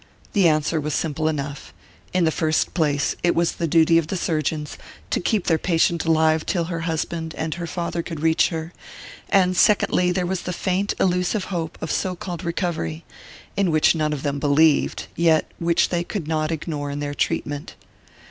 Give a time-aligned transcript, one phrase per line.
[0.33, 1.75] The answer was simple enough
[2.11, 4.75] in the first place, it was the duty of the surgeons
[5.11, 8.73] to keep their patient alive till her husband and her father could reach her;
[9.29, 13.05] and secondly, there was that faint illusive hope of so called recovery,
[13.55, 17.75] in which none of them believed, yet which they could not ignore in their treatment.